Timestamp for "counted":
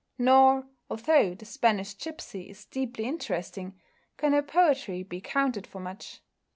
5.21-5.67